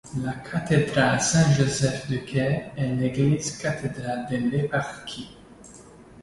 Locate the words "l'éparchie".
4.37-5.37